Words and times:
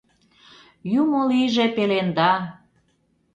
«Юмо 1.01 1.21
лийже 1.29 1.65
пеленда!» 1.75 2.31